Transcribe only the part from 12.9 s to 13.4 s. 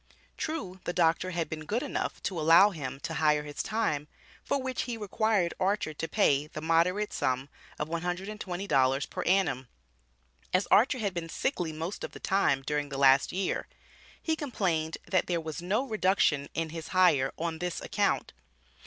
last